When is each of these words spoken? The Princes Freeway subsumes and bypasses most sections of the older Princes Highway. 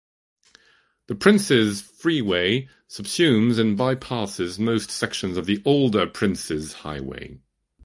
The 1.05 1.13
Princes 1.13 1.79
Freeway 1.79 2.67
subsumes 2.89 3.59
and 3.59 3.77
bypasses 3.77 4.57
most 4.57 4.89
sections 4.89 5.37
of 5.37 5.45
the 5.45 5.61
older 5.63 6.07
Princes 6.07 6.73
Highway. 6.73 7.37